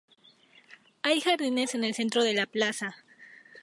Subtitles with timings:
[1.03, 2.95] Hay jardines en el centro de la plaza.